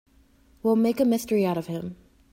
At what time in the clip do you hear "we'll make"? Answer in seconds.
0.63-0.99